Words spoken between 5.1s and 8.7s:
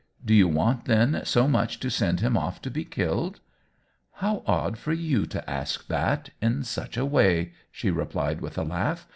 to ask that— in such a way!" she replied, with a